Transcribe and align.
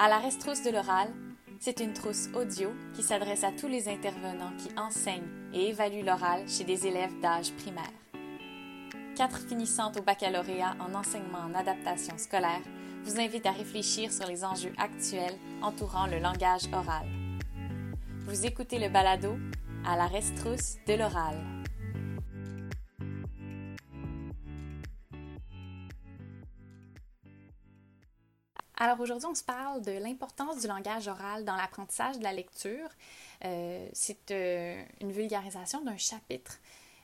À 0.00 0.08
la 0.08 0.18
Restrousse 0.18 0.62
de 0.62 0.70
l'oral, 0.70 1.12
c'est 1.58 1.80
une 1.80 1.92
trousse 1.92 2.28
audio 2.32 2.70
qui 2.94 3.02
s'adresse 3.02 3.42
à 3.42 3.50
tous 3.50 3.66
les 3.66 3.88
intervenants 3.88 4.52
qui 4.56 4.68
enseignent 4.78 5.26
et 5.52 5.70
évaluent 5.70 6.04
l'oral 6.04 6.48
chez 6.48 6.62
des 6.62 6.86
élèves 6.86 7.18
d'âge 7.20 7.52
primaire. 7.54 7.82
Quatre 9.16 9.40
finissantes 9.40 9.96
au 9.98 10.02
baccalauréat 10.02 10.76
en 10.78 10.94
enseignement 10.94 11.38
en 11.38 11.52
adaptation 11.52 12.16
scolaire 12.16 12.62
vous 13.02 13.18
invitent 13.18 13.46
à 13.46 13.50
réfléchir 13.50 14.12
sur 14.12 14.28
les 14.28 14.44
enjeux 14.44 14.72
actuels 14.78 15.36
entourant 15.62 16.06
le 16.06 16.20
langage 16.20 16.68
oral. 16.72 17.08
Vous 18.20 18.46
écoutez 18.46 18.78
le 18.78 18.90
balado 18.90 19.36
à 19.84 19.96
la 19.96 20.06
Restrousse 20.06 20.76
de 20.86 20.94
l'oral. 20.94 21.57
Alors 28.80 29.00
aujourd'hui, 29.00 29.26
on 29.26 29.34
se 29.34 29.42
parle 29.42 29.82
de 29.82 29.90
l'importance 29.90 30.60
du 30.60 30.68
langage 30.68 31.08
oral 31.08 31.44
dans 31.44 31.56
l'apprentissage 31.56 32.16
de 32.18 32.22
la 32.22 32.32
lecture. 32.32 32.88
Euh, 33.44 33.88
c'est 33.92 34.30
euh, 34.30 34.80
une 35.00 35.10
vulgarisation 35.10 35.82
d'un 35.82 35.96
chapitre 35.96 36.60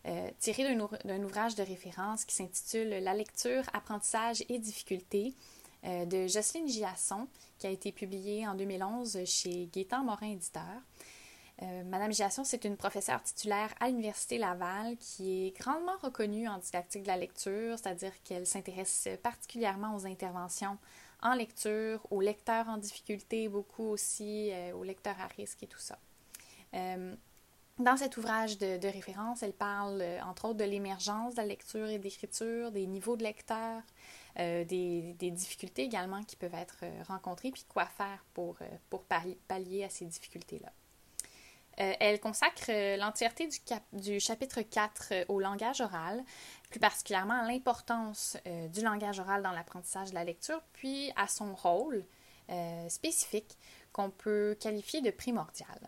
euh, 0.07 0.31
tiré 0.39 0.73
d'un 1.05 1.23
ouvrage 1.25 1.57
de 1.57 1.65
référence 1.65 2.25
qui 2.25 2.37
s'intitule 2.37 2.91
La 3.03 3.13
lecture, 3.15 3.65
apprentissage 3.73 4.45
et 4.49 4.59
difficultés 4.59 5.35
de 5.85 6.27
Jocelyne 6.29 6.67
Giasson, 6.67 7.29
qui 7.59 7.67
a 7.67 7.71
été 7.71 7.93
publié 7.93 8.49
en 8.49 8.55
2011 8.55 9.23
chez 9.27 9.69
Gaétan 9.71 10.03
Morin 10.03 10.31
Éditeur. 10.31 10.81
Madame 11.61 12.13
Giasson, 12.13 12.45
c'est 12.45 12.65
une 12.65 12.77
professeure 12.77 13.23
titulaire 13.23 13.73
à 13.81 13.89
l'Université 13.89 14.39
Laval 14.39 14.97
qui 14.99 15.47
est 15.47 15.57
grandement 15.57 15.97
reconnue 16.03 16.49
en 16.49 16.59
didactique 16.59 17.03
de 17.05 17.09
la 17.09 17.17
lecture, 17.17 17.79
c'est-à-dire 17.79 18.13
qu'elle 18.25 18.47
s'intéresse 18.47 19.09
particulièrement 19.23 19.95
aux 19.95 20.05
interventions 20.05 20.79
en 21.25 21.35
lecture, 21.35 22.07
aux 22.11 22.21
lecteurs 22.21 22.69
en 22.69 22.77
difficulté, 22.77 23.49
beaucoup 23.49 23.85
aussi 23.85 24.51
euh, 24.53 24.73
aux 24.75 24.85
lecteurs 24.85 25.21
à 25.21 25.27
risque 25.27 25.63
et 25.63 25.67
tout 25.67 25.79
ça. 25.79 25.99
Euh, 26.75 27.17
dans 27.79 27.97
cet 27.97 28.17
ouvrage 28.19 28.59
de, 28.59 28.87
référence, 28.87 29.43
elle 29.43 29.53
parle 29.53 30.01
euh, 30.01 30.23
entre 30.23 30.45
autres 30.45 30.59
de 30.59 30.65
l'émergence 30.65 31.35
de 31.35 31.41
la 31.41 31.47
lecture 31.47 31.89
et 31.89 31.99
d'écriture, 31.99 32.71
des 32.71 32.87
niveaux 32.87 33.17
de 33.17 33.25
lecteurs, 33.25 33.83
des, 34.37 35.15
difficultés 35.21 35.83
également 35.83 36.23
qui 36.25 36.35
peuvent 36.35 36.55
être 36.55 36.85
rencontrées, 37.07 37.53
puis 37.53 37.65
quoi 37.69 37.87
faire 37.87 38.25
pour, 38.35 38.59
pour 38.91 39.05
pallier 39.05 39.85
à 39.85 39.89
ces 39.89 40.07
difficultés-là. 40.07 40.73
Euh, 41.81 41.93
elle 42.01 42.21
consacre 42.21 42.65
euh, 42.69 42.97
l'entièreté 42.97 43.49
du, 43.93 44.21
chapitre 44.21 44.63
4 44.63 45.09
euh, 45.11 45.25
au 45.29 45.41
langage 45.41 45.81
oral, 45.81 46.23
plus 46.71 46.81
particulièrement 46.81 47.35
à 47.35 47.47
l'importance 47.47 48.37
du 48.73 48.83
langage 48.83 49.21
oral 49.21 49.43
dans 49.43 49.53
l'apprentissage 49.53 50.11
de 50.11 50.15
la 50.15 50.25
lecture, 50.25 50.61
puis 50.73 51.13
à 51.15 51.29
son 51.29 51.55
rôle 51.55 52.05
spécifique 52.89 53.57
qu'on 53.93 54.11
peut 54.11 54.57
qualifier 54.59 55.01
de 55.01 55.11
primordial. 55.11 55.79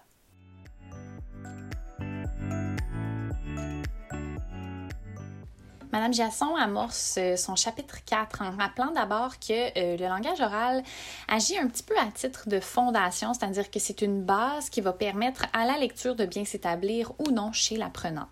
Madame 5.96 6.12
Jasson 6.12 6.54
amorce 6.56 7.14
euh, 7.16 7.36
son 7.36 7.56
chapitre 7.56 8.04
4 8.04 8.42
en 8.42 8.54
rappelant 8.54 8.90
d'abord 8.90 9.38
que 9.38 9.78
euh, 9.78 9.96
le 9.96 10.06
langage 10.06 10.42
oral 10.42 10.82
agit 11.26 11.56
un 11.56 11.68
petit 11.68 11.82
peu 11.82 11.96
à 11.96 12.04
titre 12.12 12.50
de 12.50 12.60
fondation, 12.60 13.32
c'est-à-dire 13.32 13.70
que 13.70 13.78
c'est 13.78 14.02
une 14.02 14.22
base 14.22 14.68
qui 14.68 14.82
va 14.82 14.92
permettre 14.92 15.46
à 15.54 15.64
la 15.64 15.78
lecture 15.78 16.14
de 16.14 16.26
bien 16.26 16.44
s'établir 16.44 17.12
ou 17.18 17.30
non 17.30 17.50
chez 17.52 17.78
l'apprenant. 17.78 18.26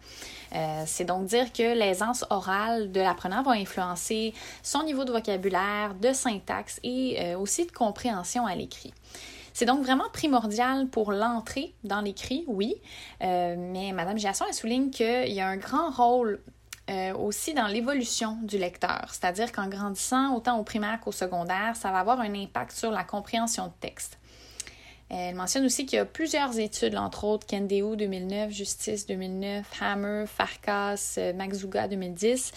Euh, 0.55 0.83
c'est 0.85 1.07
donc 1.07 1.25
dire 1.25 1.55
que 1.55 1.75
l'aisance 1.75 2.27
orale 2.29 2.93
de 2.93 3.01
l'apprenant 3.01 3.43
va 3.43 3.53
influencer 3.53 4.35
son 4.63 4.83
niveau 4.83 5.07
de 5.07 5.13
vocabulaire, 5.13 5.95
de 5.95 6.13
syntaxe 6.13 6.79
et 6.83 7.35
aussi 7.35 7.65
de 7.65 7.73
compréhension 7.73 8.45
à 8.45 8.55
l'écrit. 8.55 8.93
C'est 9.55 9.65
donc 9.65 9.83
vraiment 9.83 10.11
primordial 10.13 10.89
pour 10.89 11.13
l'entrée 11.13 11.73
dans 11.83 12.03
l'écrit, 12.03 12.45
oui, 12.47 12.75
mais 13.21 13.93
Mme 13.95 14.19
Giasson 14.19 14.45
souligne 14.53 14.91
qu'il 14.91 15.33
y 15.33 15.41
a 15.41 15.49
un 15.49 15.57
grand 15.57 15.91
rôle 15.91 16.43
euh, 16.91 17.15
aussi 17.15 17.55
dans 17.55 17.67
l'évolution 17.67 18.37
du 18.43 18.59
lecteur. 18.59 19.07
C'est-à-dire 19.09 19.53
qu'en 19.53 19.69
grandissant, 19.69 20.35
autant 20.35 20.59
au 20.59 20.65
primaire 20.65 21.01
qu'au 21.01 21.13
secondaire, 21.13 21.77
ça 21.77 21.91
va 21.91 22.01
avoir 22.01 22.21
un 22.21 22.35
impact 22.35 22.73
sur 22.73 22.91
la 22.91 23.05
compréhension 23.05 23.69
de 23.69 23.73
texte. 23.81 24.19
Elle 25.09 25.35
mentionne 25.35 25.65
aussi 25.65 25.87
qu'il 25.87 25.97
y 25.97 26.01
a 26.01 26.05
plusieurs 26.05 26.59
études, 26.59 26.97
entre 26.97 27.25
autres 27.25 27.47
Kendeu 27.47 27.97
2009, 27.97 28.51
Justice 28.51 29.07
2009, 29.07 29.67
Hammer, 29.81 30.25
Farkas, 30.27 31.15
euh, 31.19 31.33
Maxuga 31.33 31.89
2010, 31.89 32.53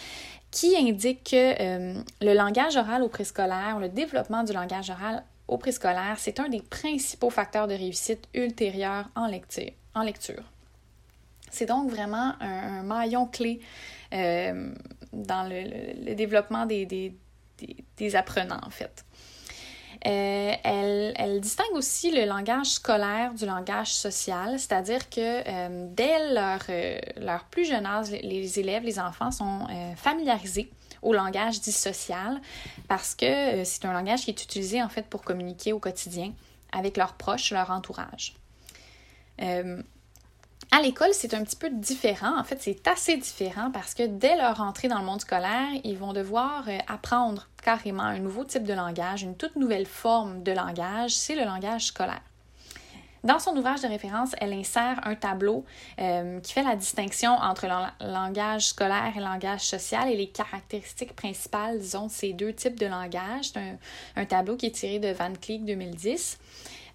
qui 0.52 0.76
indiquent 0.76 1.24
que 1.24 1.62
euh, 1.62 2.02
le 2.22 2.34
langage 2.34 2.76
oral 2.76 3.04
au 3.04 3.10
préscolaire, 3.10 3.80
le 3.80 3.88
développement 3.88 4.44
du 4.44 4.54
langage 4.54 4.90
oral 4.90 5.24
au 5.48 5.58
préscolaire, 5.58 6.16
c'est 6.18 6.42
un 6.42 6.50
des 6.50 6.62
principaux 6.62 7.30
facteurs 7.30 7.68
de 7.68 7.74
réussite 7.74 8.28
ultérieure. 8.34 9.10
En 9.16 10.04
lecture. 10.04 10.44
C'est 11.50 11.66
donc 11.66 11.90
vraiment 11.90 12.34
un 12.40 12.84
maillon 12.84 13.26
clé 13.26 13.62
euh, 14.14 14.74
dans 15.14 15.48
le, 15.50 16.14
développement 16.16 16.66
des, 16.66 16.86
des, 17.98 18.16
apprenants, 18.16 18.62
en 18.66 18.70
fait. 18.70 19.06
Euh, 20.06 20.54
elle, 20.64 21.14
elle, 21.16 21.42
distingue 21.42 21.74
aussi 21.74 22.12
le 22.12 22.26
langage 22.26 22.68
scolaire 22.68 23.34
du 23.34 23.46
langage 23.46 23.94
social, 23.94 24.60
c'est-à-dire 24.60 25.10
que 25.10 25.20
euh, 25.20 25.88
dès 25.90 26.34
leur, 26.34 26.60
leur, 27.18 27.46
plus 27.46 27.66
jeune 27.66 27.86
âge, 27.86 28.12
les 28.12 28.60
élèves, 28.60 28.84
les 28.84 29.00
enfants 29.00 29.32
sont 29.32 29.68
familiarisés 29.96 30.70
au 31.02 31.14
langage 31.14 31.62
dit 31.62 31.72
social 31.72 32.40
parce 32.88 33.16
que 33.16 33.64
c'est 33.64 33.86
un 33.86 33.94
langage 33.94 34.22
qui 34.22 34.32
est 34.32 34.44
utilisé 34.44 34.84
en 34.84 34.90
fait 34.90 35.08
pour 35.08 35.24
communiquer 35.24 35.74
au 35.74 35.80
quotidien 35.80 36.32
avec 36.72 36.96
leurs 36.96 37.14
proches, 37.14 37.52
leur 37.52 37.72
entourage. 37.72 38.36
À 40.72 40.82
l'école, 40.82 41.14
c'est 41.14 41.34
un 41.34 41.44
petit 41.44 41.56
peu 41.56 41.70
différent. 41.70 42.38
En 42.38 42.44
fait, 42.44 42.62
c'est 42.62 42.88
assez 42.88 43.16
différent 43.16 43.72
parce 43.72 43.94
que 43.94 44.04
dès 44.04 44.36
leur 44.36 44.60
entrée 44.60 44.90
dans 44.90 45.00
le 45.00 45.06
monde 45.06 45.22
scolaire, 45.22 45.70
ils 45.84 45.98
vont 45.98 46.12
devoir 46.12 46.66
euh, 46.68 46.78
apprendre 46.88 47.48
carrément 47.64 48.04
un 48.04 48.20
nouveau 48.20 48.44
type 48.44 48.64
de 48.64 48.74
langage, 48.74 49.24
une 49.24 49.36
toute 49.36 49.56
nouvelle 49.56 49.86
forme 49.86 50.44
de 50.44 50.52
langage, 50.52 51.12
c'est 51.12 51.36
le 51.36 51.46
langage 51.46 51.88
scolaire. 51.88 52.22
Dans 53.24 53.40
son 53.40 53.56
ouvrage 53.58 53.82
de 53.82 53.88
référence, 53.88 54.36
elle 54.40 54.54
insère 54.54 55.00
un 55.04 55.16
tableau 55.16 55.66
euh, 56.00 56.40
qui 56.42 56.54
fait 56.54 56.64
la 56.64 56.76
distinction 56.76 57.32
entre 57.32 57.66
le 57.66 58.12
langage 58.12 58.68
scolaire 58.68 59.12
et 59.16 59.20
le 59.20 59.26
langage 59.26 59.62
social 59.62 60.10
et 60.10 60.16
les 60.16 60.30
caractéristiques 60.30 61.14
principales, 61.16 61.80
disons, 61.80 62.08
de 62.08 62.12
ces 62.12 62.34
deux 62.34 62.54
types 62.54 62.80
de 62.80 62.86
langage. 62.86 63.50
C'est 63.54 63.60
un, 63.60 63.78
un, 64.16 64.26
tableau 64.26 64.56
qui 64.56 64.68
est 64.68 64.72
tiré 64.72 65.00
de 65.00 65.10
Van 65.10 65.34
Cleek 65.34 65.66
2010. 65.66 66.38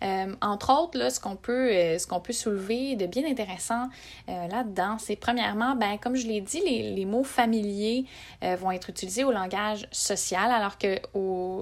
Euh, 0.02 0.34
entre 0.40 0.72
autres, 0.72 0.98
là, 0.98 1.10
ce 1.10 1.20
qu'on 1.20 1.36
peut, 1.36 1.70
euh, 1.70 1.98
ce 1.98 2.06
qu'on 2.06 2.20
peut 2.20 2.32
soulever 2.32 2.96
de 2.96 3.06
bien 3.06 3.24
intéressant 3.24 3.88
euh, 4.28 4.48
là-dedans, 4.48 4.96
c'est 4.98 5.16
premièrement, 5.16 5.76
ben, 5.76 5.96
comme 5.98 6.16
je 6.16 6.26
l'ai 6.26 6.40
dit, 6.40 6.60
les, 6.60 7.02
mots 7.04 7.24
familiers 7.24 8.06
vont 8.58 8.70
être 8.70 8.88
utilisés 8.88 9.24
au 9.24 9.32
langage 9.32 9.88
social, 9.90 10.50
alors 10.50 10.78
que 10.78 11.00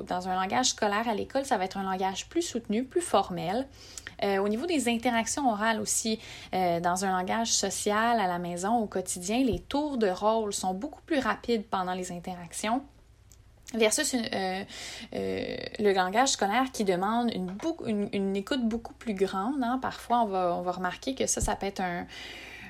dans 0.03 0.28
un 0.28 0.34
langage 0.34 0.67
scolaire 0.67 1.09
à 1.09 1.15
l'école, 1.15 1.45
ça 1.45 1.56
va 1.56 1.65
être 1.65 1.78
un 1.78 1.83
langage 1.83 2.28
plus 2.28 2.43
soutenu, 2.43 2.84
plus 2.84 3.01
formel. 3.01 3.67
au 4.23 4.49
niveau 4.49 4.67
des 4.67 4.89
interactions 4.89 5.51
orales 5.51 5.81
aussi, 5.81 6.21
dans 6.53 7.05
un 7.05 7.11
langage 7.11 7.53
social 7.53 8.21
à 8.21 8.28
la 8.28 8.39
maison, 8.39 8.77
au 8.77 8.87
quotidien, 8.87 9.43
les 9.43 9.61
tours 9.61 9.97
de 9.97 10.09
rôle 10.09 10.53
sont 10.53 10.75
beaucoup 10.75 11.03
plus 11.03 11.19
rapides 11.19 11.65
pendant 11.65 11.95
les 11.95 12.12
interactions 12.12 12.83
versus 13.75 14.15
euh, 14.15 14.65
euh, 15.15 15.57
le 15.79 15.93
langage 15.93 16.31
scolaire 16.31 16.73
qui 16.73 16.85
demande 16.85 17.33
une, 17.33 18.37
écoute 18.37 18.67
beaucoup 18.69 18.95
plus 18.95 19.15
grande. 19.15 19.63
Hein. 19.63 19.79
Parfois, 19.81 20.23
on 20.23 20.63
va, 20.63 20.73
remarquer 20.73 21.15
que 21.15 21.27
ça, 21.27 21.41
ça 21.41 21.57
peut 21.57 21.67
être 21.67 21.83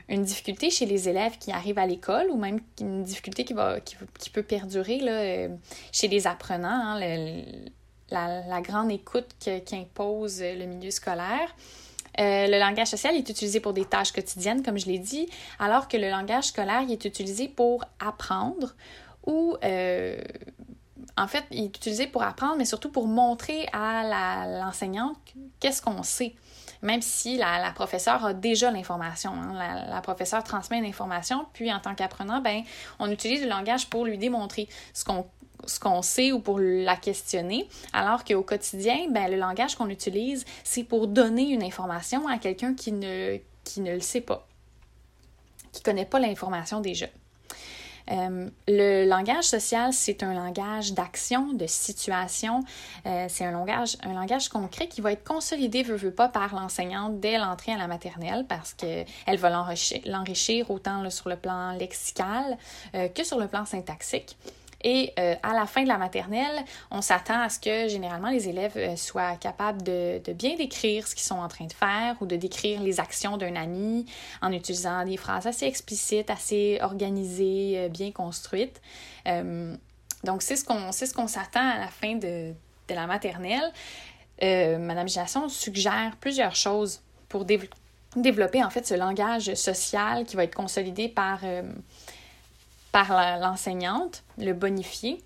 une 0.09 0.23
difficulté 0.23 0.71
chez 0.71 0.87
les 0.87 1.09
élèves 1.09 1.39
qui 1.39 1.53
arrivent 1.53 1.79
à 1.79 1.87
l'école 1.87 2.29
ou 2.31 2.37
même 2.37 2.61
une 2.81 3.05
difficulté 3.05 3.45
qui, 3.45 3.55
peut 4.31 4.43
perdurer 4.43 5.01
euh, 5.03 5.49
chez 5.93 6.09
les 6.09 6.27
apprenants, 6.27 6.99
hein, 6.99 7.01
la, 8.11 8.61
grande 8.61 8.91
écoute 8.91 9.29
qu'impose 9.67 10.43
le 10.43 10.67
milieu 10.67 10.91
scolaire. 10.91 11.55
le 12.19 12.59
langage 12.59 12.89
social 12.89 13.15
est 13.15 13.29
utilisé 13.29 13.61
pour 13.61 13.73
des 13.73 13.85
tâches 13.85 14.13
quotidiennes, 14.13 14.63
comme 14.63 14.79
je 14.79 14.87
l'ai 14.87 14.99
dit, 14.99 15.29
alors 15.59 15.87
que 15.89 15.97
le 15.97 16.11
langage 16.11 16.47
scolaire 16.47 16.85
est 16.91 17.05
utilisé 17.05 17.49
pour 17.49 17.85
apprendre 18.01 18.75
ou 19.27 19.57
en 21.21 21.29
fait, 21.29 21.45
il 21.51 21.65
est 21.65 21.77
utilisé 21.77 22.07
pour 22.07 22.23
apprendre, 22.23 22.57
mais 22.57 22.65
surtout 22.65 22.91
pour 22.91 23.07
montrer 23.07 23.69
à 23.73 24.47
l'enseignante 24.47 25.19
qu'est-ce 25.61 25.83
qu'on 25.83 26.03
sait. 26.03 26.35
Même 26.81 27.03
si 27.03 27.37
la, 27.37 27.71
professeure 27.73 28.25
a 28.25 28.33
déjà 28.33 28.71
l'information. 28.71 29.33
Hein. 29.33 29.53
La, 29.91 30.01
professeure 30.01 30.43
transmet 30.43 30.81
l'information, 30.81 31.47
puis 31.53 31.71
en 31.71 31.79
tant 31.79 31.95
qu'apprenant, 31.95 32.41
ben, 32.41 32.63
on 32.99 33.11
utilise 33.11 33.43
le 33.43 33.51
langage 33.51 33.91
pour 33.91 34.07
lui 34.07 34.17
démontrer 34.17 34.67
ce 34.95 35.05
qu'on 35.79 36.03
sait 36.03 36.33
ou 36.33 36.41
pour 36.41 36.59
la 36.59 36.97
questionner, 36.97 37.69
alors 37.93 38.25
qu'au 38.25 38.43
quotidien, 38.43 39.09
ben, 39.11 39.31
le 39.31 39.37
langage 39.37 39.75
qu'on 39.77 39.91
utilise, 39.91 40.47
c'est 40.65 40.85
pour 40.85 41.07
donner 41.07 41.51
une 41.51 41.63
information 41.63 42.29
à 42.29 42.39
quelqu'un 42.39 42.75
qui 42.75 42.93
ne, 42.93 43.37
qui 43.63 43.83
ne 43.83 43.93
le 43.93 44.01
sait 44.01 44.23
pas, 44.23 44.49
qui 45.73 45.83
ne 45.83 45.85
connaît 45.85 46.07
pas 46.07 46.19
l'information 46.19 46.81
déjà. 46.81 47.09
Euh, 48.11 48.49
le 48.69 49.09
langage 49.09 49.45
social, 49.45 49.93
c'est 49.93 50.23
un 50.23 50.35
langage 50.35 50.93
d'action, 50.93 51.53
de 51.53 51.67
situation. 51.67 52.63
Euh, 53.07 53.27
c'est 53.29 53.45
un 53.45 53.53
langage, 53.53 53.97
un 54.03 54.15
langage 54.15 54.49
concret 54.49 54.89
qui 54.89 55.01
va 55.01 55.13
être 55.13 55.25
consolidé, 55.25 55.83
veut, 55.83 55.97
veut 55.97 56.11
pas, 56.11 56.29
par 56.29 56.55
l'enseignante 56.55 57.21
dès 57.21 57.39
l'entrée 57.39 57.73
à 57.73 57.79
la 57.79 57.87
maternelle 57.87 58.45
parce 58.49 58.75
qu'elle 58.75 59.37
va 59.39 59.67
l'enrichir 60.05 60.71
autant 60.71 61.09
sur 61.11 61.29
le 61.29 61.37
plan 61.37 61.73
lexical 61.73 62.59
euh, 62.95 63.09
que 63.09 63.25
sur 63.25 63.39
le 63.39 63.47
plan 63.47 63.65
syntaxique. 63.65 64.37
Et 64.83 65.13
euh, 65.19 65.35
à 65.43 65.53
la 65.53 65.67
fin 65.67 65.83
de 65.83 65.89
la 65.89 65.99
maternelle, 65.99 66.65
on 66.91 67.03
s'attend 67.03 67.41
à 67.41 67.49
ce 67.49 67.59
que 67.59 67.89
généralement 67.89 68.31
les 68.31 68.49
élèves 68.49 68.77
euh, 68.77 68.97
soient 68.97 69.37
capables 69.37 69.83
de, 69.83 70.21
bien 70.33 70.57
décrire 70.57 71.07
ce 71.07 71.15
qu'ils 71.15 71.25
sont 71.25 71.39
en 71.39 71.49
train 71.49 71.67
de 71.67 71.73
faire 71.73 72.17
ou 72.21 72.27
de 72.27 72.37
décrire 72.37 72.81
les 72.81 72.99
actions 72.99 73.37
d'un 73.37 73.57
ami 73.57 74.07
en 74.41 74.53
utilisant 74.53 75.05
des 75.05 75.19
phrases 75.19 75.47
assez 75.47 75.67
explicites, 75.67 76.31
assez 76.31 76.79
organisées, 76.81 77.75
euh, 77.77 77.89
bien 77.89 78.11
construites. 78.11 78.81
donc, 80.25 80.43
c'est 80.43 80.57
ce 80.57 80.65
qu'on 80.65 80.93
ce 80.93 81.13
qu'on 81.15 81.29
s'attend 81.29 81.69
à 81.69 81.79
la 81.79 81.89
fin 81.89 82.15
de, 82.17 82.53
la 82.89 83.07
maternelle. 83.07 83.73
Madame 84.43 85.09
Gisson 85.09 85.49
suggère 85.49 86.17
plusieurs 86.21 86.57
choses 86.57 87.03
pour 87.29 87.45
développer 88.17 88.65
en 88.65 88.71
fait 88.71 88.85
ce 88.85 88.95
langage 88.95 89.55
social 89.55 90.25
qui 90.25 90.35
va 90.35 90.45
être 90.45 90.57
consolidé 90.57 91.09
par 91.09 91.41
par 92.93 93.39
l'enseignante, 93.41 94.23
le 94.39 94.53
bonifier. 94.53 95.23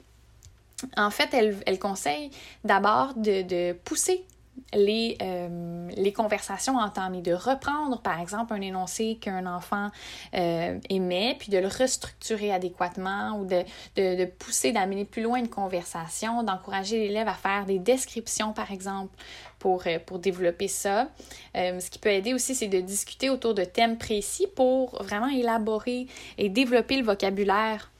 En 0.97 1.11
fait, 1.11 1.33
elle, 1.33 1.57
elle 1.67 1.79
conseille 1.79 2.31
d'abord 2.65 3.15
de, 3.15 3.43
de, 3.43 3.73
pousser 3.73 4.25
les, 4.73 5.17
euh, 5.23 5.89
les 5.97 6.13
conversations 6.13 6.77
entamées, 6.77 7.23
de 7.23 7.33
reprendre 7.33 8.01
par 8.01 8.21
exemple 8.21 8.53
un 8.55 8.61
énoncé 8.61 9.19
qu'un 9.21 9.47
enfant 9.47 9.91
euh, 10.35 10.79
émet, 10.89 11.37
puis 11.39 11.51
de 11.51 11.59
le 11.59 11.69
restructurer 11.69 12.53
adéquatement 12.53 13.39
ou 13.39 13.47
de, 13.47 14.25
pousser, 14.25 14.73
d'amener 14.73 15.05
plus 15.05 15.23
loin 15.23 15.39
une 15.39 15.49
conversation, 15.49 16.43
d'encourager 16.43 16.99
l'élève 16.99 17.29
à 17.29 17.35
faire 17.35 17.67
des 17.67 17.79
descriptions 17.79 18.53
par 18.53 18.73
exemple 18.73 19.15
pour, 19.59 19.85
euh, 19.87 19.99
pour 20.05 20.19
développer 20.19 20.69
ça. 20.69 21.09
ce 21.55 21.91
qui 21.91 21.99
peut 21.99 22.11
aider 22.11 22.35
aussi, 22.35 22.55
c'est 22.55 22.69
de 22.69 22.81
discuter 22.81 23.31
autour 23.31 23.55
de 23.55 23.65
thèmes 23.65 23.99
précis 23.99 24.47
pour 24.55 25.03
vraiment 25.03 25.29
élaborer 25.29 26.07
et 26.39 26.49
développer 26.49 26.97
le 26.97 27.05
vocabulaire 27.05 27.91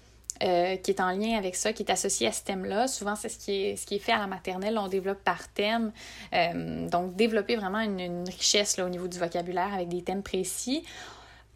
euh, 0.45 0.77
qui 0.77 0.91
est 0.91 1.01
en 1.01 1.11
lien 1.11 1.39
avec 1.39 1.57
ça, 1.57 1.73
qui 1.73 1.85
est 1.85 1.91
associé 1.91 2.27
à 2.27 2.33
ce 2.33 2.43
thème-là. 2.43 2.87
Souvent, 2.87 3.17
c'est 3.17 3.31
ce 3.31 3.39
qui 3.39 3.53
est, 3.53 3.77
ce 3.77 3.87
qui 3.87 3.95
est 3.95 3.99
fait 3.99 4.13
à 4.13 4.19
la 4.19 4.27
maternelle, 4.27 4.77
on 4.77 4.89
développe 4.89 5.23
par 5.25 5.49
thème. 5.49 5.91
Euh, 6.35 6.87
donc, 6.87 7.17
développer 7.17 7.57
vraiment 7.57 7.81
une, 7.81 8.29
richesse 8.29 8.77
là, 8.77 8.85
au 8.85 8.91
niveau 8.91 9.09
du 9.09 9.19
vocabulaire 9.19 9.73
avec 9.73 9.89
des 9.89 10.03
thèmes 10.03 10.23
précis. 10.23 10.85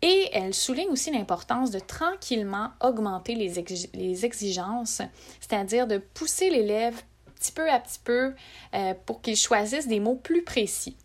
Et 0.01 0.31
elle 0.33 0.55
souligne 0.55 0.89
aussi 0.89 1.11
l'importance 1.11 1.71
de 1.71 1.81
tranquillement 1.81 2.71
augmenter 2.81 3.35
les, 3.35 3.63
les 3.93 4.25
exigences, 4.25 5.03
c'est-à-dire 5.41 5.87
de 5.87 5.99
pousser 5.99 6.49
l'élève 6.49 6.95
petit 7.35 7.53
peu 7.53 7.71
à 7.71 7.81
petit 7.81 8.01
peu 8.03 8.35
euh, 8.75 8.95
pour 9.05 9.21
qu'il 9.21 9.37
choisisse 9.37 9.87
des 9.87 10.01
mots 10.01 10.17
plus 10.17 10.45
précis. 10.45 10.97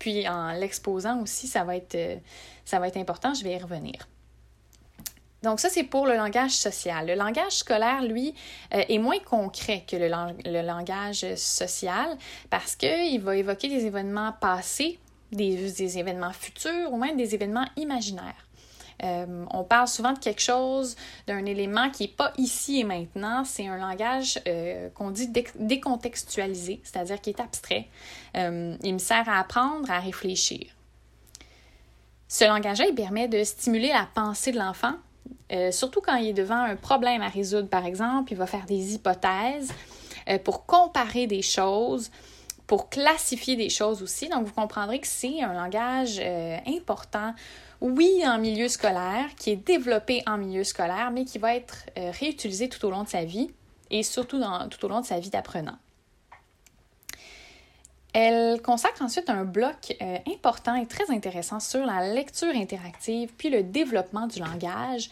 puis 0.00 0.28
en 0.28 0.50
l'exposant 0.50 1.22
aussi, 1.22 1.46
ça 1.46 1.62
va, 1.62 1.76
être, 1.76 1.96
ça 2.64 2.80
va 2.80 2.88
être 2.88 2.96
important, 2.96 3.34
je 3.34 3.44
vais 3.44 3.52
y 3.52 3.58
revenir. 3.58 4.08
Donc 5.46 5.60
ça, 5.60 5.68
c'est 5.70 5.84
pour 5.84 6.06
le 6.06 6.16
langage 6.16 6.50
social. 6.50 7.06
Le 7.06 7.14
langage 7.14 7.52
scolaire, 7.52 8.02
lui, 8.02 8.34
euh, 8.74 8.82
est 8.88 8.98
moins 8.98 9.20
concret 9.20 9.84
que 9.88 9.94
le, 9.94 10.62
langage 10.62 11.24
social 11.36 12.18
parce 12.50 12.74
qu'il 12.74 13.20
va 13.20 13.36
évoquer 13.36 13.68
des 13.68 13.86
événements 13.86 14.32
passés, 14.32 14.98
des, 15.30 15.98
événements 15.98 16.32
futurs 16.32 16.92
ou 16.92 16.96
même 16.96 17.16
des 17.16 17.36
événements 17.36 17.66
imaginaires. 17.76 18.48
Euh, 19.04 19.44
on 19.52 19.62
parle 19.62 19.86
souvent 19.86 20.14
de 20.14 20.18
quelque 20.18 20.40
chose, 20.40 20.96
d'un 21.28 21.44
élément 21.44 21.90
qui 21.90 22.04
n'est 22.04 22.08
pas 22.12 22.32
ici 22.38 22.80
et 22.80 22.84
maintenant. 22.84 23.44
C'est 23.44 23.68
un 23.68 23.76
langage 23.76 24.40
euh, 24.48 24.88
qu'on 24.96 25.12
dit 25.12 25.30
décontextualisé, 25.54 26.80
c'est-à-dire 26.82 27.20
qui 27.20 27.30
est 27.30 27.40
abstrait. 27.40 27.86
il 28.34 28.94
me 28.94 28.98
sert 28.98 29.28
à 29.28 29.38
apprendre, 29.38 29.88
à 29.92 30.00
réfléchir. 30.00 30.66
Ce 32.26 32.44
langage-là, 32.44 32.86
il 32.88 32.96
permet 32.96 33.28
de 33.28 33.44
stimuler 33.44 33.90
la 33.90 34.08
pensée 34.12 34.50
de 34.50 34.58
l'enfant 34.58 34.94
euh, 35.52 35.70
surtout 35.70 36.00
quand 36.00 36.16
il 36.16 36.28
est 36.28 36.32
devant 36.32 36.62
un 36.62 36.76
problème 36.76 37.22
à 37.22 37.28
résoudre, 37.28 37.68
par 37.68 37.86
exemple, 37.86 38.32
il 38.32 38.38
va 38.38 38.46
faire 38.46 38.66
des 38.66 38.94
hypothèses 38.94 39.72
euh, 40.28 40.38
pour 40.38 40.66
comparer 40.66 41.26
des 41.26 41.42
choses, 41.42 42.10
pour 42.66 42.88
classifier 42.88 43.56
des 43.56 43.68
choses 43.68 44.02
aussi. 44.02 44.28
Donc, 44.28 44.46
vous 44.46 44.52
comprendrez 44.52 45.00
que 45.00 45.06
c'est 45.06 45.42
un 45.42 45.52
langage 45.52 46.20
euh, 46.20 46.56
important, 46.66 47.34
oui, 47.80 48.22
en 48.24 48.38
milieu 48.38 48.68
scolaire, 48.68 49.26
qui 49.36 49.50
est 49.50 49.56
développé 49.56 50.22
en 50.26 50.38
milieu 50.38 50.64
scolaire, 50.64 51.10
mais 51.12 51.26
qui 51.26 51.36
va 51.38 51.54
être 51.54 51.84
réutilisé 51.94 52.70
tout 52.70 52.82
au 52.86 52.90
long 52.90 53.04
de 53.04 53.08
sa 53.08 53.24
vie 53.24 53.50
et 53.90 54.02
surtout 54.02 54.40
tout 54.70 54.84
au 54.86 54.88
long 54.88 55.02
de 55.02 55.06
sa 55.06 55.18
vie 55.18 55.28
d'apprenant. 55.28 55.76
Elle 58.18 58.62
consacre 58.62 59.02
ensuite 59.02 59.28
un 59.28 59.44
bloc 59.44 59.94
euh, 60.00 60.16
important 60.26 60.74
et 60.74 60.86
très 60.86 61.10
intéressant 61.10 61.60
sur 61.60 61.84
la 61.84 62.14
lecture 62.14 62.48
interactive 62.48 63.30
puis 63.36 63.50
le 63.50 63.62
développement 63.62 64.26
du 64.26 64.40
langage. 64.40 65.10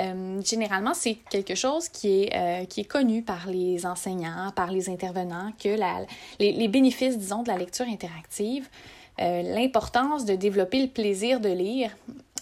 Euh, 0.00 0.42
généralement, 0.42 0.92
c'est 0.92 1.14
quelque 1.30 1.54
chose 1.54 1.88
qui 1.88 2.24
est, 2.24 2.34
euh, 2.34 2.64
qui 2.64 2.80
est 2.80 2.84
connu 2.84 3.22
par 3.22 3.46
les 3.46 3.86
enseignants, 3.86 4.50
par 4.56 4.72
les 4.72 4.90
intervenants, 4.90 5.52
que 5.62 5.76
les, 6.40 6.66
bénéfices, 6.66 7.18
disons, 7.18 7.44
de 7.44 7.48
la 7.48 7.56
lecture 7.56 7.86
interactive, 7.86 8.68
l'importance 9.18 10.24
de 10.24 10.34
développer 10.34 10.82
le 10.82 10.88
plaisir 10.88 11.38
de 11.38 11.50
lire. 11.50 11.96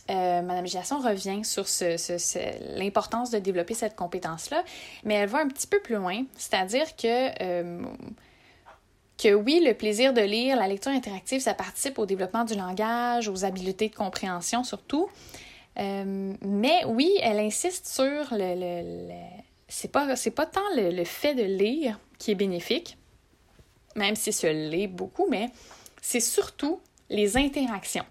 Madame 0.09 0.67
Giasson 0.67 1.01
revient 1.01 1.45
sur 1.45 1.69
ce, 1.69 1.99
ce, 1.99 2.79
l'importance 2.79 3.31
de 3.31 3.41
développer 3.41 3.75
cette 3.75 3.95
compétence-là, 3.95 4.63
mais 5.05 5.15
elle 5.15 5.29
va 5.29 5.41
un 5.41 5.49
petit 5.49 5.67
peu 5.67 5.81
plus 5.81 5.97
loin, 5.97 6.25
c'est-à-dire 6.37 6.97
que 6.97 7.83
que 9.19 9.35
oui, 9.35 9.61
le 9.65 9.75
plaisir 9.75 10.15
de 10.15 10.21
lire, 10.21 10.57
la 10.57 10.69
lecture 10.69 10.93
interactive, 10.93 11.41
ça 11.41 11.53
participe 11.53 11.99
au 11.99 12.07
développement 12.07 12.45
du 12.45 12.55
langage, 12.55 13.29
aux 13.29 13.45
habiletés 13.45 13.89
de 13.89 13.95
compréhension 13.95 14.65
surtout. 14.65 15.09
Euh, 15.79 16.35
mais 16.41 16.85
oui, 16.87 17.13
elle 17.23 17.41
insiste 17.41 17.87
sur 17.87 18.27
le. 18.33 18.55
le, 18.83 19.13
c'est 19.69 19.93
pas, 19.93 20.15
pas 20.35 20.47
tant 20.47 20.61
le, 20.77 21.05
fait 21.05 21.35
de 21.35 21.43
lire 21.43 21.99
qui 22.19 22.31
est 22.31 22.35
bénéfique, 22.35 22.97
même 23.97 24.17
si 24.17 24.33
se 24.33 24.47
lit 24.47 24.87
beaucoup, 24.87 25.27
mais 25.29 25.51
c'est 26.01 26.21
surtout 26.21 26.81
les 27.11 27.37
interactions 27.37 28.07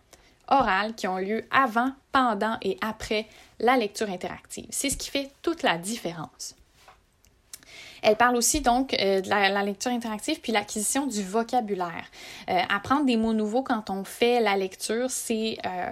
orales 0.49 0.93
qui 0.95 1.07
ont 1.07 1.17
lieu 1.17 1.45
avant, 1.51 1.91
pendant 2.11 2.57
et 2.61 2.77
après 2.81 3.27
la 3.59 3.75
lecture 3.75 4.09
interactive. 4.09 4.67
C'est 4.69 4.89
ce 4.89 4.97
qui 4.97 5.09
fait 5.09 5.29
toute 5.41 5.63
la 5.63 5.77
différence. 5.77 6.55
Elle 8.07 8.15
parle 8.15 8.37
aussi 8.37 8.61
donc 8.61 8.93
euh, 8.93 9.19
de 9.19 9.29
la, 9.29 9.63
lecture 9.63 9.91
interactive 9.91 10.39
puis 10.39 10.53
l'acquisition 10.53 11.07
du 11.07 11.21
vocabulaire. 11.21 12.05
Euh, 12.49 12.57
apprendre 12.69 13.05
des 13.05 13.17
mots 13.17 13.33
nouveaux 13.33 13.63
quand 13.63 13.89
on 13.89 14.05
fait 14.05 14.39
la 14.39 14.55
lecture, 14.55 15.11
c'est 15.11 15.57
euh, 15.65 15.91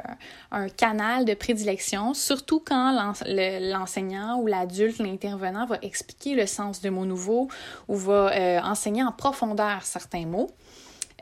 un 0.51 0.69
canal 0.69 1.25
de 1.25 1.33
prédilection, 1.33 2.13
surtout 2.13 2.63
quand 2.65 3.13
l'enseignant 3.25 4.39
ou 4.39 4.47
l'adulte, 4.47 4.99
l'intervenant 4.99 5.65
va 5.65 5.77
expliquer 5.81 6.35
le 6.35 6.45
sens 6.45 6.79
de 6.79 6.89
mots 6.89 7.03
nouveaux 7.03 7.49
ou 7.89 7.97
va 7.97 8.61
enseigner 8.63 9.03
en 9.03 9.11
profondeur 9.11 9.83
certains 9.83 10.25
mots. 10.25 10.51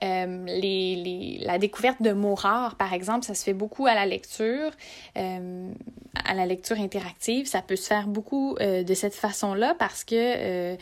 Euh, 0.04 1.38
la 1.46 1.58
découverte 1.58 2.02
de 2.02 2.12
mots 2.12 2.36
rares, 2.36 2.76
par 2.76 2.94
exemple, 2.94 3.26
ça 3.26 3.34
se 3.34 3.44
fait 3.44 3.54
beaucoup 3.54 3.88
à 3.88 3.94
la 3.94 4.06
lecture, 4.06 4.72
euh, 5.18 5.72
à 6.26 6.34
la 6.34 6.46
lecture 6.46 6.80
interactive. 6.80 7.46
Ça 7.46 7.62
peut 7.62 7.76
se 7.76 7.88
faire 7.88 8.08
beaucoup 8.08 8.56
euh, 8.60 8.84
de 8.84 8.94
cette 8.94 9.16
façon-là 9.16 9.76
parce 9.80 10.04
que, 10.04 10.74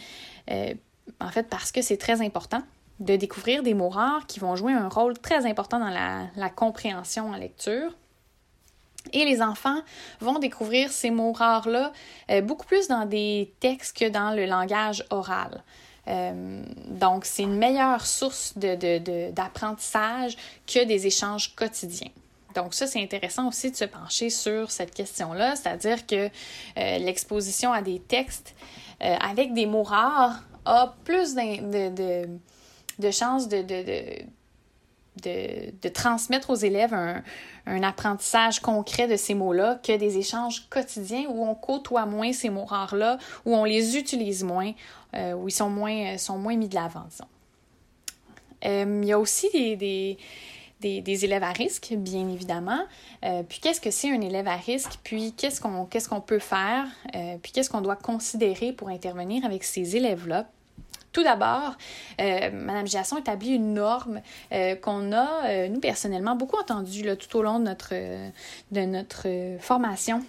en 1.20 1.30
fait, 1.30 1.44
parce 1.50 1.72
que 1.72 1.82
c'est 1.82 1.98
très 1.98 2.22
important 2.22 2.62
de 3.00 3.16
découvrir 3.16 3.64
des 3.64 3.74
mots 3.74 3.90
rares 3.90 4.28
qui 4.28 4.40
vont 4.40 4.56
jouer 4.56 4.74
un 4.74 4.90
rôle 4.90 5.18
très 5.18 5.46
important 5.46 5.80
dans 5.80 5.90
la, 5.90 6.28
la 6.36 6.50
compréhension 6.50 7.30
en 7.30 7.36
lecture. 7.36 7.96
Et 9.14 9.26
les 9.26 9.42
enfants 9.42 9.82
vont 10.20 10.38
découvrir 10.38 10.92
ces 10.92 11.10
mots 11.10 11.32
rares-là 11.32 11.92
beaucoup 12.44 12.68
plus 12.68 12.88
dans 12.88 13.06
des 13.06 13.52
textes 13.60 13.98
que 13.98 14.10
dans 14.10 14.32
le 14.36 14.46
langage 14.46 15.04
oral. 15.10 15.64
Euh, 16.08 16.64
donc, 16.88 17.26
c'est 17.26 17.44
une 17.44 17.58
meilleure 17.58 18.06
source 18.06 18.54
d'apprentissage 18.58 20.36
de, 20.36 20.42
que 20.74 20.86
des 20.86 21.08
échanges 21.08 21.56
quotidiens. 21.56 22.12
Donc 22.56 22.74
ça, 22.74 22.88
c'est 22.88 23.02
intéressant 23.02 23.48
aussi 23.48 23.72
de 23.72 23.76
se 23.76 23.86
pencher 23.86 24.30
sur 24.30 24.72
cette 24.72 24.94
question-là, 24.94 25.56
c'est-à-dire 25.56 26.06
que 26.06 26.26
euh, 26.26 26.30
l'exposition 26.98 27.72
à 27.72 27.82
des 27.82 28.00
textes 28.00 28.56
euh, 29.02 29.16
avec 29.22 29.54
des 29.54 29.66
mots 29.66 29.84
rares 29.84 30.44
a 30.66 30.94
plus 31.06 31.34
de, 31.34 32.28
de, 33.00 33.12
chances 33.12 33.48
de, 33.48 33.64
de, 35.24 35.90
transmettre 35.90 36.50
aux 36.50 36.56
élèves 36.56 36.94
un, 36.94 37.84
apprentissage 37.84 38.60
concret 38.60 39.08
de 39.08 39.16
ces 39.16 39.34
mots-là 39.34 39.80
que 39.84 39.96
des 39.98 40.18
échanges 40.18 40.68
quotidiens 40.70 41.26
où 41.30 41.46
on 41.46 41.56
côtoie 41.56 42.06
moins 42.06 42.34
ces 42.34 42.50
mots 42.50 42.66
rares-là, 42.66 43.18
où 43.46 43.56
on 43.56 43.66
les 43.66 43.98
utilise 43.98 44.44
moins, 44.44 44.72
euh, 45.16 45.34
où 45.34 45.48
ils 45.48 45.54
sont 45.54 45.70
moins, 45.70 46.18
sont 46.18 46.38
moins 46.38 46.56
mis 46.56 46.70
de 46.70 46.76
l'avant, 46.76 47.06
disons. 47.10 47.28
Euh, 48.66 49.00
il 49.02 49.08
y 49.08 49.12
a 49.12 49.20
aussi 49.20 49.50
des, 49.78 50.18
élèves 50.84 51.44
à 51.44 51.52
risque, 51.52 51.94
bien 51.98 52.28
évidemment. 52.30 52.82
Euh, 53.26 53.44
puis 53.44 53.60
qu'est-ce 53.60 53.82
que 53.82 53.92
c'est 53.92 54.12
un 54.12 54.22
élève 54.22 54.48
à 54.48 54.56
risque? 54.56 55.00
Puis 55.04 55.34
qu'est-ce 55.34 55.62
qu'on 55.62 55.86
qu'est-ce 55.86 56.10
qu'on 56.10 56.22
peut 56.22 56.40
faire? 56.40 56.86
Euh, 57.16 57.38
puis 57.42 57.52
qu'est-ce 57.52 57.70
qu'on 57.70 57.82
doit 57.82 57.96
considérer 57.96 58.74
pour 58.74 58.90
intervenir 58.90 59.46
avec 59.46 59.64
ces 59.64 59.96
élèves-là? 59.96 60.48
Tout 61.12 61.24
d'abord, 61.24 61.76
euh, 62.22 62.52
Mme 62.52 62.88
Giasson 62.88 63.18
établit 63.18 63.56
une 63.56 63.74
norme 63.74 64.22
qu'on 64.82 65.12
a, 65.12 65.68
nous 65.68 65.80
personnellement, 65.80 66.36
beaucoup 66.36 66.58
entendue 66.58 67.18
tout 67.18 67.38
au 67.38 67.42
long 67.42 67.60
de 67.60 67.66
notre, 67.66 67.94
de 68.72 68.82
notre 68.82 69.28
formation 69.60 70.24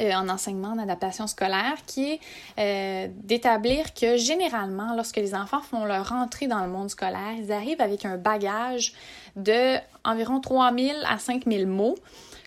euh, 0.00 0.12
en 0.12 0.28
enseignement 0.28 0.72
en 0.72 0.78
adaptation 0.78 1.26
scolaire, 1.26 1.76
qui 1.86 2.12
est 2.12 2.20
euh, 2.58 3.08
d'établir 3.24 3.94
que 3.94 4.18
généralement, 4.18 4.94
lorsque 4.94 5.16
les 5.16 5.34
enfants 5.34 5.62
font 5.62 5.86
leur 5.86 6.12
entrée 6.12 6.48
dans 6.48 6.60
le 6.60 6.68
monde 6.68 6.90
scolaire, 6.90 7.32
ils 7.38 7.50
arrivent 7.50 7.80
avec 7.80 8.04
un 8.04 8.18
bagage 8.18 8.92
de 9.36 9.76
environ 10.04 10.40
3000 10.40 10.94
à 11.08 11.18
5000 11.18 11.66
mots 11.66 11.96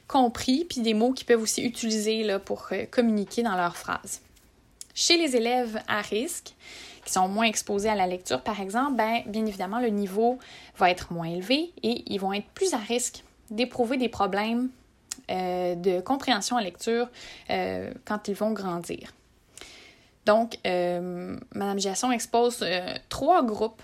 compris, 0.08 0.66
puis 0.66 0.82
des 0.82 0.94
mots 0.94 1.12
qu'ils 1.12 1.26
peuvent 1.26 1.42
aussi 1.42 1.64
utiliser 1.64 2.28
pour 2.46 2.68
euh, 2.72 2.86
communiquer 2.86 3.42
dans 3.42 3.56
leurs 3.56 3.78
phrases. 3.78 4.22
Chez 4.94 5.18
les 5.18 5.36
élèves 5.36 5.82
à 5.88 6.02
risque, 6.02 6.54
sont 7.10 7.28
moins 7.28 7.46
exposés 7.46 7.90
à 7.90 7.96
la 7.96 8.08
lecture, 8.08 8.42
par 8.42 8.60
exemple, 8.62 8.96
ben, 8.96 9.22
bien 9.26 9.46
évidemment, 9.46 9.80
le 9.80 9.90
niveau 9.90 10.40
va 10.78 10.90
être 10.90 11.12
moins 11.12 11.28
élevé 11.28 11.72
et 11.84 12.04
ils 12.08 12.20
vont 12.20 12.34
être 12.34 12.48
plus 12.54 12.74
à 12.74 12.78
risque 12.78 13.24
d'éprouver 13.52 13.98
des 13.98 14.10
problèmes 14.10 14.70
euh, 15.32 15.76
de 15.76 16.00
compréhension 16.02 16.56
en 16.56 16.60
lecture 16.60 17.08
euh, 17.50 17.92
quand 18.06 18.28
ils 18.28 18.36
vont 18.36 18.52
grandir. 18.52 19.14
Donc, 20.26 20.58
euh, 20.66 21.38
Madame 21.54 21.80
Giasson 21.80 22.12
expose 22.12 22.66
trois 23.10 23.44
groupes 23.44 23.82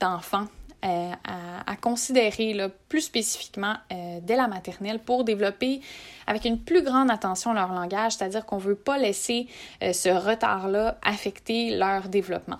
d'enfants 0.00 0.46
à, 0.82 1.76
considérer 1.80 2.54
plus 2.88 3.00
spécifiquement 3.00 3.74
dès 3.90 4.36
la 4.36 4.46
maternelle 4.46 4.98
pour 5.00 5.24
développer 5.24 5.80
avec 6.26 6.44
une 6.44 6.60
plus 6.60 6.82
grande 6.82 7.10
attention 7.10 7.52
leur 7.52 7.72
langage, 7.72 8.12
c'est-à-dire 8.12 8.46
qu'on 8.46 8.58
ne 8.58 8.62
veut 8.62 8.76
pas 8.76 8.98
laisser 8.98 9.48
ce 9.80 10.08
retard-là 10.08 10.98
affecter 11.02 11.76
leur 11.76 12.08
développement. 12.08 12.58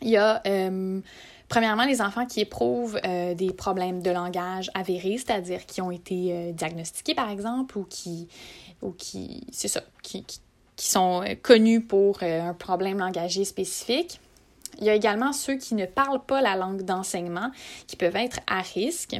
Il 0.00 0.10
y 0.10 0.16
a 0.16 0.42
Premièrement, 1.52 1.84
les 1.84 2.00
enfants 2.00 2.24
qui 2.24 2.40
éprouvent 2.40 2.98
euh, 3.04 3.34
des 3.34 3.52
problèmes 3.52 4.00
de 4.00 4.10
langage 4.10 4.70
avérés, 4.72 5.18
c'est-à-dire 5.18 5.66
qui 5.66 5.82
ont 5.82 5.90
été 5.90 6.32
euh, 6.32 6.52
diagnostiqués, 6.52 7.14
par 7.14 7.28
exemple, 7.28 7.76
ou 7.76 7.84
qui, 7.84 8.26
ou 8.80 8.92
qui 8.92 9.46
c'est 9.52 9.68
ça, 9.68 9.82
qui, 10.02 10.24
sont 10.78 11.22
euh, 11.22 11.34
connus 11.34 11.82
pour 11.82 12.22
un 12.22 12.54
problème 12.54 13.00
langagier 13.00 13.44
spécifique. 13.44 14.18
Il 14.78 14.86
y 14.86 14.90
a 14.90 14.94
également 14.94 15.32
ceux 15.32 15.56
qui 15.56 15.74
ne 15.74 15.86
parlent 15.86 16.24
pas 16.24 16.40
la 16.40 16.56
langue 16.56 16.82
d'enseignement, 16.82 17.50
qui 17.86 17.96
peuvent 17.96 18.16
être 18.16 18.40
à 18.46 18.60
risque. 18.62 19.16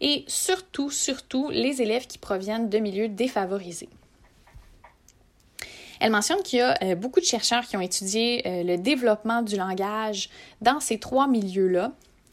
Et 0.00 0.24
surtout, 0.28 0.90
surtout, 0.90 1.50
les 1.50 1.82
élèves 1.82 2.06
qui 2.06 2.18
proviennent 2.18 2.68
de 2.68 2.78
milieux 2.78 3.08
défavorisés. 3.08 3.88
Elle 6.00 6.12
mentionne 6.12 6.42
qu'il 6.42 6.60
y 6.60 6.62
a 6.62 6.76
euh, 6.82 6.94
beaucoup 6.94 7.20
de 7.20 7.26
chercheurs 7.26 7.66
qui 7.66 7.76
ont 7.76 7.80
étudié 7.80 8.42
euh, 8.46 8.62
le 8.62 8.78
développement 8.78 9.42
du 9.42 9.56
langage 9.56 10.30
dans 10.62 10.80
ces 10.80 10.98
trois 10.98 11.28
milieux-là. 11.28 11.92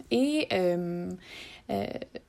Et 0.09 0.47
euh, 0.53 1.11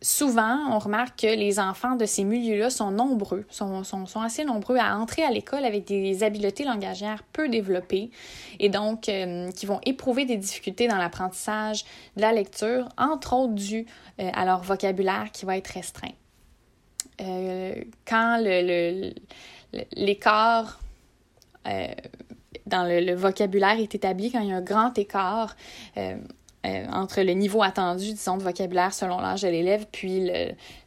souvent, 0.01 0.59
on 0.75 0.79
remarque 0.79 1.21
que 1.21 1.27
les 1.27 1.61
enfants 1.61 1.95
de 1.95 2.07
ces 2.07 2.25
milieux-là 2.25 2.71
sont 2.71 2.91
nombreux, 2.91 3.45
sont, 3.51 3.83
assez 4.21 4.45
nombreux 4.45 4.79
à 4.79 4.97
entrer 4.97 5.23
à 5.23 5.31
l'école 5.31 5.65
avec 5.65 5.85
des 5.85 6.25
habiletés 6.25 6.65
langagières 6.65 7.23
peu 7.33 7.49
développées 7.49 8.11
et 8.59 8.69
donc 8.69 9.03
qui 9.03 9.67
vont 9.67 9.81
éprouver 9.87 10.25
des 10.25 10.37
difficultés 10.37 10.89
dans 10.89 10.97
l'apprentissage 10.97 11.85
de 12.17 12.23
la 12.23 12.33
lecture, 12.33 12.89
entre 12.99 13.35
autres 13.35 13.55
dû 13.55 13.87
à 14.19 14.45
leur 14.45 14.63
vocabulaire 14.63 15.31
qui 15.33 15.45
va 15.45 15.57
être 15.57 15.69
restreint. 15.69 16.15
quand 18.05 18.43
l'écart 19.97 20.81
euh, 21.69 21.89
dans 22.67 22.85
le, 22.85 23.15
vocabulaire 23.15 23.79
est 23.79 23.95
établi 23.95 24.31
quand 24.31 24.41
il 24.41 24.49
y 24.49 24.53
a 24.53 24.57
un 24.57 24.63
grand 24.63 24.97
écart 24.99 25.57
euh, 26.69 26.85
euh, 26.85 26.87
entre 26.93 27.23
le 27.23 27.33
niveau 27.33 27.63
attendu, 27.63 28.13
disons, 28.13 28.37
de 28.37 28.43
vocabulaire 28.43 28.93
selon 28.93 29.21
l'âge 29.21 29.43
de 29.43 29.49
l'élève, 29.49 29.87
puis 29.91 30.31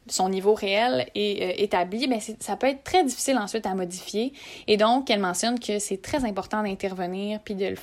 son 0.07 0.29
niveau 0.29 0.53
réel 0.53 1.07
est 1.15 1.61
établi, 1.61 2.07
mais 2.07 2.19
ça 2.39 2.55
peut 2.55 2.67
être 2.67 2.83
très 2.83 3.03
difficile 3.03 3.37
ensuite 3.37 3.65
à 3.65 3.75
modifier. 3.75 4.33
Et 4.67 4.77
donc, 4.77 5.09
elle 5.09 5.19
mentionne 5.19 5.59
que 5.59 5.79
c'est 5.79 6.01
très 6.01 6.25
important 6.25 6.63
d'intervenir, 6.63 7.39
puis 7.43 7.55
de 7.55 7.75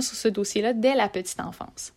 sur 0.00 0.16
ce 0.16 0.28
dossier-là 0.28 0.72
dès 0.72 0.94
la 0.94 1.08
petite 1.08 1.40
enfance. 1.40 1.92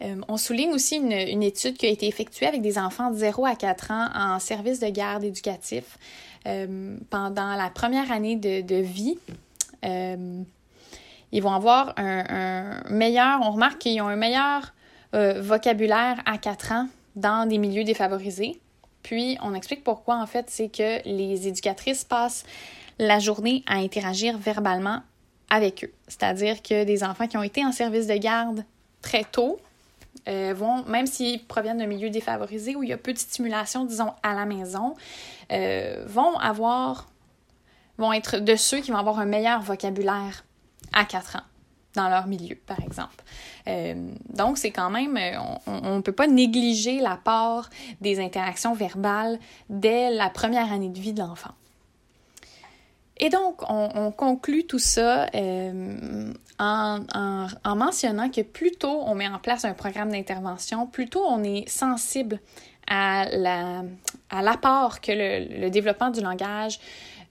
on 0.00 0.36
souligne 0.36 0.72
aussi 0.72 0.96
une, 0.96 1.42
étude 1.42 1.76
qui 1.76 1.86
a 1.86 1.90
été 1.90 2.06
effectuée 2.06 2.46
avec 2.46 2.62
des 2.62 2.78
enfants 2.78 3.10
de 3.10 3.16
0 3.16 3.46
à 3.46 3.54
4 3.54 3.90
ans 3.90 4.08
en 4.14 4.38
service 4.38 4.80
de 4.80 4.88
garde 4.88 5.24
éducatif. 5.24 5.98
Euh, 6.46 6.96
pendant 7.10 7.56
la 7.56 7.68
première 7.68 8.10
année 8.12 8.36
de, 8.36 8.76
vie. 8.76 9.18
Euh, 9.84 10.42
ils 11.32 11.42
vont 11.42 11.52
avoir 11.52 11.94
un, 11.96 12.80
meilleur, 12.88 13.40
on 13.42 13.50
remarque 13.50 13.78
qu'ils 13.78 14.00
ont 14.00 14.08
un 14.08 14.16
meilleur 14.16 14.72
euh, 15.14 15.40
vocabulaire 15.40 16.20
à 16.26 16.38
4 16.38 16.72
ans 16.72 16.88
dans 17.16 17.48
des 17.48 17.58
milieux 17.58 17.84
défavorisés. 17.84 18.60
Puis, 19.02 19.38
on 19.42 19.54
explique 19.54 19.84
pourquoi, 19.84 20.16
en 20.16 20.26
fait, 20.26 20.46
c'est 20.48 20.68
que 20.68 21.06
les 21.06 21.48
éducatrices 21.48 22.04
passent 22.04 22.44
la 22.98 23.18
journée 23.18 23.62
à 23.66 23.76
interagir 23.76 24.38
verbalement 24.38 25.02
avec 25.50 25.84
eux. 25.84 25.92
C'est-à-dire 26.08 26.62
que 26.62 26.84
des 26.84 27.04
enfants 27.04 27.26
qui 27.26 27.36
ont 27.36 27.42
été 27.42 27.64
en 27.64 27.72
service 27.72 28.06
de 28.06 28.16
garde 28.16 28.64
très 29.02 29.24
tôt 29.24 29.58
euh, 30.28 30.52
vont, 30.54 30.84
même 30.84 31.06
s'ils 31.06 31.44
proviennent 31.44 31.78
d'un 31.78 31.86
milieu 31.86 32.10
défavorisé 32.10 32.76
où 32.76 32.82
il 32.82 32.90
y 32.90 32.92
a 32.92 32.98
peu 32.98 33.12
de 33.12 33.18
stimulation, 33.18 33.84
disons, 33.84 34.12
à 34.22 34.34
la 34.34 34.44
maison, 34.44 34.94
euh, 35.52 36.04
vont 36.06 36.36
avoir, 36.38 37.08
vont 37.96 38.12
être 38.12 38.38
de 38.38 38.56
ceux 38.56 38.80
qui 38.80 38.90
vont 38.90 38.98
avoir 38.98 39.18
un 39.20 39.26
meilleur 39.26 39.62
vocabulaire 39.62 40.44
à 40.92 41.04
4 41.04 41.36
ans 41.36 41.42
dans 41.94 42.08
leur 42.08 42.26
milieu, 42.26 42.54
par 42.54 42.80
exemple. 42.80 43.24
Euh, 43.66 44.10
donc, 44.28 44.58
c'est 44.58 44.70
quand 44.70 44.90
même, 44.90 45.18
on 45.66 45.96
ne 45.96 46.00
peut 46.00 46.12
pas 46.12 46.26
négliger 46.26 47.00
la 47.00 47.16
part 47.16 47.70
des 48.00 48.20
interactions 48.20 48.74
verbales 48.74 49.38
dès 49.68 50.10
la 50.10 50.30
première 50.30 50.72
année 50.72 50.90
de 50.90 50.98
vie 50.98 51.12
de 51.12 51.20
l'enfant. 51.20 51.54
Et 53.20 53.30
donc, 53.30 53.62
on, 53.68 54.12
conclut 54.12 54.64
tout 54.64 54.78
ça 54.78 55.26
euh, 55.34 56.32
en, 56.58 57.76
mentionnant 57.76 58.30
que 58.30 58.42
plus 58.42 58.70
tôt 58.72 59.02
on 59.04 59.14
met 59.14 59.28
en 59.28 59.38
place 59.38 59.64
un 59.64 59.74
programme 59.74 60.10
d'intervention, 60.10 60.86
plus 60.86 61.08
tôt 61.08 61.24
on 61.28 61.42
est 61.42 61.68
sensible 61.68 62.40
à 62.86 63.26
l'apport 64.40 65.00
que 65.00 65.12
le, 65.12 65.68
développement 65.68 66.10
du 66.10 66.20
langage 66.20 66.78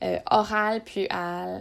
euh, 0.04 0.20
oral, 0.30 0.82
puis 0.84 1.08
à, 1.10 1.60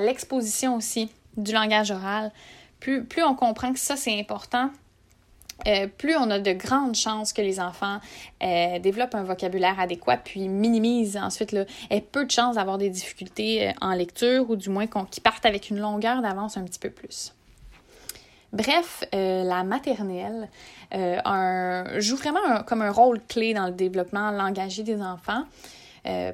l'exposition 0.00 0.76
aussi 0.76 1.10
du 1.36 1.52
langage 1.52 1.90
oral, 1.90 2.32
plus, 2.80 3.04
plus 3.04 3.22
on 3.22 3.34
comprend 3.34 3.72
que 3.72 3.78
ça 3.78 3.96
c'est 3.96 4.18
important, 4.18 4.70
euh, 5.66 5.86
plus 5.86 6.14
on 6.16 6.30
a 6.30 6.38
de 6.38 6.52
grandes 6.52 6.94
chances 6.94 7.32
que 7.32 7.42
les 7.42 7.58
enfants 7.60 7.98
euh, 8.42 8.78
développent 8.78 9.14
un 9.14 9.24
vocabulaire 9.24 9.80
adéquat, 9.80 10.18
puis 10.18 10.48
minimisent 10.48 11.16
ensuite 11.16 11.52
là, 11.52 11.64
peu 12.12 12.24
de 12.24 12.30
chances 12.30 12.56
d'avoir 12.56 12.78
des 12.78 12.90
difficultés 12.90 13.68
euh, 13.68 13.72
en 13.80 13.92
lecture 13.92 14.48
ou 14.50 14.56
du 14.56 14.68
moins 14.68 14.86
qu'ils 14.86 15.22
partent 15.22 15.46
avec 15.46 15.70
une 15.70 15.78
longueur 15.78 16.22
d'avance 16.22 16.56
un 16.56 16.64
petit 16.64 16.78
peu 16.78 16.90
plus. 16.90 17.32
Bref, 18.52 19.04
la 19.12 19.64
maternelle 19.64 20.48
joue 21.98 22.16
vraiment 22.16 22.62
comme 22.64 22.80
un 22.80 22.92
rôle 22.92 23.20
clé 23.28 23.52
dans 23.52 23.66
le 23.66 23.72
développement 23.72 24.30
langagier 24.30 24.84
des 24.84 25.02
enfants 25.02 25.42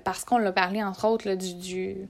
parce 0.05 0.25
qu'on 0.25 0.38
l'a 0.38 0.52
parlé 0.52 0.83
entre 0.83 1.07
autres 1.07 1.35
du 1.35 2.09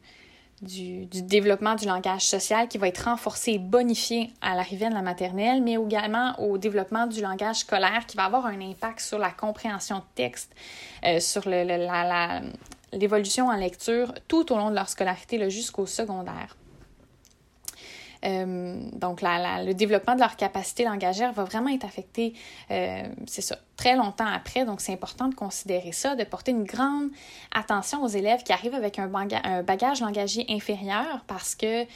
du, 0.63 1.07
développement 1.07 1.75
du 1.75 1.87
langage 1.87 2.25
social 2.25 2.69
qui 2.69 2.79
va 2.79 2.89
être 2.89 3.05
renforcé 3.05 3.53
et 3.53 3.59
bonifié 3.59 4.33
à 4.41 4.55
l'arrivée 4.55 4.89
de 4.89 4.95
la 4.95 5.03
maternelle, 5.03 5.63
mais 5.63 5.75
également 5.75 6.39
au 6.41 6.57
développement 6.57 7.07
du 7.07 7.21
langage 7.21 7.57
scolaire 7.57 8.07
qui 8.07 8.17
va 8.17 8.25
avoir 8.25 8.47
un 8.47 8.61
impact 8.61 9.01
sur 9.01 9.19
la 9.19 9.31
compréhension 9.31 9.99
de 9.99 10.05
texte, 10.15 10.55
euh, 11.05 11.21
sur 11.21 11.43
l'évolution 12.93 13.49
en 13.49 13.57
lecture 13.57 14.15
tout 14.29 14.53
au 14.53 14.57
long 14.57 14.71
de 14.71 14.77
leur 14.77 14.89
scolarité 14.89 15.51
jusqu'au 15.51 15.87
secondaire. 15.87 16.57
Euh, 18.25 18.81
donc, 18.93 19.21
le 19.23 19.73
développement 19.73 20.15
de 20.15 20.21
leur 20.21 20.37
capacité 20.37 20.85
langagière 20.85 21.33
va 21.33 21.45
vraiment 21.45 21.71
être 21.71 21.85
affecté, 21.85 22.35
euh, 22.71 23.03
c'est 23.27 23.43
ça, 23.43 23.59
très 23.77 23.97
longtemps 23.97 24.27
après. 24.27 24.65
Donc, 24.65 24.81
c'est 24.81 24.93
important 24.93 25.29
de 25.29 25.35
considérer 25.35 25.93
ça, 25.93 26.15
de 26.15 26.25
porter 26.25 26.53
une 26.53 26.65
grande 26.65 27.11
attention 27.53 28.03
aux 28.03 28.09
élèves 28.09 28.43
qui 28.43 28.53
arrivent 28.53 28.75
avec 28.75 28.99
un, 28.99 29.09
bagage 29.63 30.01
langagier 30.01 30.47
inférieur 30.49 31.25
parce 31.27 31.55
que, 31.55 31.83
euh, 31.83 31.87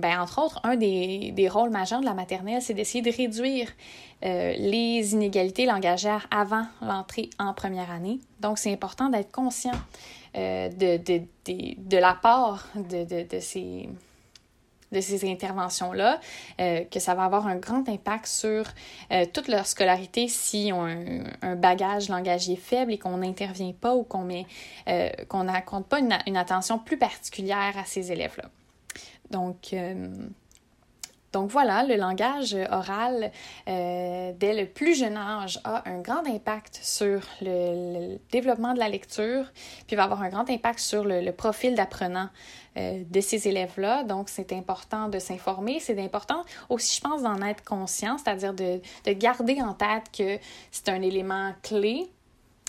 ben, 0.00 0.20
entre 0.20 0.42
autres, 0.42 0.60
un 0.64 0.76
des, 0.76 1.48
rôles 1.50 1.70
majeurs 1.70 2.00
de 2.00 2.06
la 2.06 2.14
maternelle, 2.14 2.62
c'est 2.62 2.74
d'essayer 2.74 3.02
de 3.02 3.14
réduire 3.14 3.68
les 4.22 5.14
inégalités 5.14 5.66
langagières 5.66 6.28
avant 6.30 6.64
l'entrée 6.80 7.28
en 7.40 7.52
première 7.52 7.90
année. 7.90 8.20
Donc, 8.38 8.56
c'est 8.56 8.72
important 8.72 9.08
d'être 9.08 9.32
conscient 9.32 9.72
de, 10.34 10.96
de, 10.96 11.22
de, 11.44 11.96
l'apport 11.98 12.62
de, 12.76 13.26
ces 13.40 13.88
de 14.92 15.00
ces 15.00 15.28
interventions-là, 15.28 16.20
euh, 16.60 16.84
que 16.84 17.00
ça 17.00 17.14
va 17.14 17.24
avoir 17.24 17.46
un 17.46 17.56
grand 17.56 17.88
impact 17.88 18.26
sur 18.26 18.64
euh, 19.10 19.24
toute 19.32 19.48
leur 19.48 19.66
scolarité 19.66 20.28
si 20.28 20.70
on 20.72 20.84
a 20.84 20.94
un, 21.42 21.56
bagage 21.56 22.08
langagier 22.08 22.56
faible 22.56 22.92
et 22.92 22.98
qu'on 22.98 23.18
n'intervient 23.18 23.72
pas 23.72 23.94
ou 23.94 24.04
qu'on 24.04 24.22
met 24.22 24.46
euh, 24.88 25.10
n'accorde 25.44 25.84
pas 25.84 25.98
une, 25.98 26.16
une, 26.26 26.36
attention 26.36 26.78
plus 26.78 26.98
particulière 26.98 27.74
à 27.76 27.84
ces 27.84 28.12
élèves-là. 28.12 28.44
Donc, 29.30 29.74
donc 31.32 31.50
voilà, 31.50 31.82
le 31.82 31.96
langage 31.96 32.56
oral 32.70 33.32
euh, 33.66 34.32
dès 34.36 34.54
le 34.54 34.66
plus 34.66 34.94
jeune 34.94 35.16
âge 35.16 35.60
a 35.64 35.88
un 35.88 36.00
grand 36.00 36.26
impact 36.26 36.78
sur 36.82 37.20
le, 37.40 38.18
développement 38.30 38.74
de 38.74 38.78
la 38.78 38.88
lecture, 38.88 39.46
puis 39.86 39.96
va 39.96 40.04
avoir 40.04 40.22
un 40.22 40.28
grand 40.28 40.48
impact 40.50 40.78
sur 40.78 41.04
le, 41.04 41.30
profil 41.32 41.74
d'apprenant 41.74 42.28
euh, 42.76 43.02
de 43.08 43.20
ces 43.20 43.48
élèves-là. 43.48 44.04
Donc 44.04 44.28
c'est 44.28 44.52
important 44.52 45.08
de 45.08 45.18
s'informer, 45.18 45.80
c'est 45.80 45.98
important 45.98 46.44
aussi, 46.68 46.96
je 46.96 47.00
pense, 47.00 47.22
d'en 47.22 47.40
être 47.40 47.64
conscient, 47.64 48.18
c'est-à-dire 48.18 48.52
de, 48.52 48.80
de, 49.06 49.12
garder 49.12 49.62
en 49.62 49.72
tête 49.72 50.04
que 50.16 50.38
c'est 50.70 50.90
un 50.90 51.00
élément 51.00 51.52
clé 51.62 52.10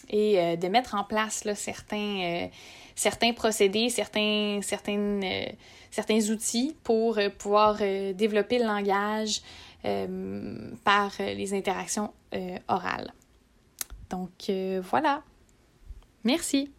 et 0.10 0.40
euh, 0.40 0.56
de 0.56 0.68
mettre 0.68 0.96
en 0.96 1.04
place 1.04 1.46
là, 1.46 1.56
certains, 1.56 2.50
certains 2.96 3.34
procédés, 3.34 3.90
certains, 3.90 4.60
certaines 4.62 5.24
certains 5.94 6.32
outils 6.32 6.76
pour 6.84 7.20
euh, 7.20 7.30
pouvoir 7.30 7.78
euh, 7.82 8.14
développer 8.14 8.58
le 8.58 8.66
langage 8.66 9.42
euh, 9.86 10.72
par 10.84 11.12
les 11.20 11.54
interactions 11.54 12.12
orales. 12.68 13.14
Donc 14.10 14.50
voilà. 14.82 15.22
Merci. 16.24 16.72